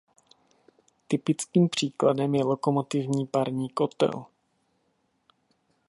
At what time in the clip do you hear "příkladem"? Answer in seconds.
1.69-2.35